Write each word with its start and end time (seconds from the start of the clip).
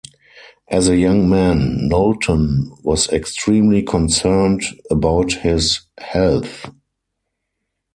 As 0.67 0.87
a 0.89 0.97
young 0.97 1.29
man, 1.29 1.87
Knowlton 1.87 2.75
was 2.81 3.07
extremely 3.09 3.83
concerned 3.83 4.63
about 4.89 5.31
his 5.33 5.81
health. 5.99 6.65